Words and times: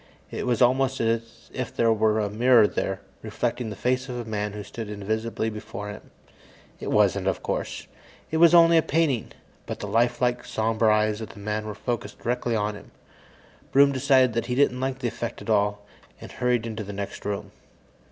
It 0.31 0.47
was 0.47 0.63
almost 0.63 0.99
as 0.99 1.51
if 1.53 1.71
there 1.75 1.93
were 1.93 2.19
a 2.19 2.27
mirror 2.27 2.65
there, 2.65 3.01
reflecting 3.21 3.69
the 3.69 3.75
face 3.75 4.09
of 4.09 4.17
a 4.17 4.25
man 4.25 4.53
who 4.53 4.63
stood 4.63 4.89
invisibly 4.89 5.47
before 5.51 5.91
it. 5.91 6.01
It 6.79 6.89
wasn't, 6.89 7.27
of 7.27 7.43
course; 7.43 7.85
it 8.31 8.37
was 8.37 8.55
only 8.55 8.77
a 8.77 8.81
painting. 8.81 9.31
But 9.67 9.77
the 9.79 9.85
lifelike, 9.87 10.43
somber 10.43 10.89
eyes 10.89 11.21
of 11.21 11.29
the 11.29 11.39
man 11.39 11.67
were 11.67 11.75
focused 11.75 12.17
directly 12.17 12.55
on 12.55 12.73
him. 12.73 12.89
Broom 13.71 13.91
decided 13.91 14.47
he 14.47 14.55
didn't 14.55 14.79
like 14.79 14.97
the 14.97 15.07
effect 15.07 15.39
at 15.39 15.51
all, 15.51 15.85
and 16.19 16.31
hurried 16.31 16.65
into 16.65 16.83
the 16.83 16.93
next 16.93 17.23
room. 17.23 17.51